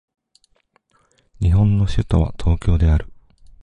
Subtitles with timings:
[1.39, 3.05] 日本の首都は東京である